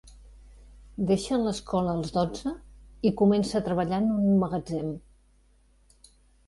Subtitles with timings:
[1.11, 2.55] Deixa l'escola als dotze
[3.11, 4.93] i comença a treballar en un magatzem.